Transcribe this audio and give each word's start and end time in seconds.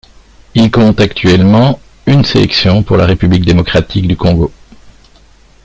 Il 0.55 0.71
compte 0.71 0.99
actuellement 0.99 1.79
une 2.07 2.25
sélection 2.25 2.81
pour 2.81 2.97
la 2.97 3.05
République 3.05 3.45
démocratique 3.45 4.07
du 4.07 4.17
Congo. 4.17 4.51